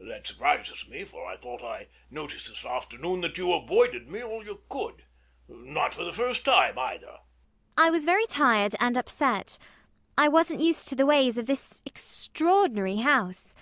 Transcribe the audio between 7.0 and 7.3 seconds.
ELLIE.